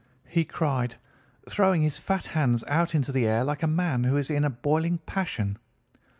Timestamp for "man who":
3.67-4.17